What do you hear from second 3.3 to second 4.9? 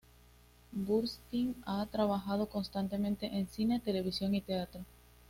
en cine, televisión y teatro.